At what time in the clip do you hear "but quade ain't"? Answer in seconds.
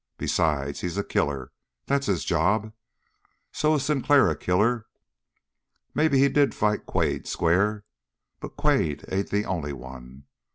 8.39-9.29